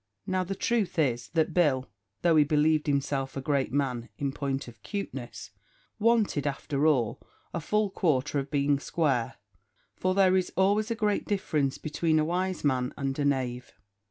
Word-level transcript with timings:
Now, 0.25 0.43
the 0.43 0.55
truth 0.55 0.97
is, 0.97 1.27
that 1.35 1.53
Bill, 1.53 1.87
though 2.23 2.35
he 2.35 2.43
believed 2.43 2.87
himself 2.87 3.37
a 3.37 3.39
great 3.41 3.71
man 3.71 4.09
in 4.17 4.31
point 4.31 4.67
of 4.67 4.81
'cuteness, 4.81 5.51
wanted, 5.99 6.47
after 6.47 6.87
all, 6.87 7.19
a 7.53 7.61
full 7.61 7.91
quarter 7.91 8.39
of 8.39 8.49
being 8.49 8.79
square; 8.79 9.35
for 9.95 10.15
there 10.15 10.35
is 10.35 10.51
always 10.57 10.89
a 10.89 10.95
great 10.95 11.25
difference 11.27 11.77
between 11.77 12.17
a 12.17 12.25
wise 12.25 12.63
man 12.63 12.95
and 12.97 13.19
a 13.19 13.25
knave. 13.25 13.73